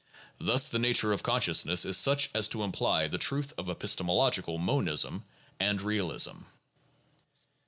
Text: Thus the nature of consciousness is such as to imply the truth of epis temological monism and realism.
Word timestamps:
Thus 0.39 0.67
the 0.67 0.79
nature 0.79 1.13
of 1.13 1.21
consciousness 1.21 1.85
is 1.85 1.95
such 1.95 2.31
as 2.33 2.49
to 2.49 2.63
imply 2.63 3.07
the 3.07 3.19
truth 3.19 3.53
of 3.55 3.67
epis 3.67 3.95
temological 3.95 4.59
monism 4.59 5.25
and 5.59 5.79
realism. 5.79 6.39